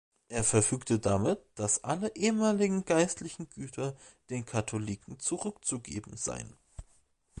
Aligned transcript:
Er 0.29 0.43
verfügte 0.43 0.97
damit, 0.97 1.37
dass 1.53 1.83
alle 1.83 2.15
ehemaligen 2.15 2.85
geistlichen 2.85 3.47
Güter 3.51 3.95
den 4.31 4.45
Katholiken 4.45 5.19
zurückzugeben 5.19 6.17
seien. 6.17 6.55